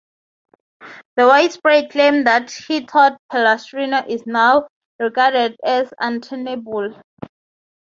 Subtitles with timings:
[1.15, 4.67] The widespread claim that he taught Palestrina is now
[4.99, 6.95] regarded as untenable.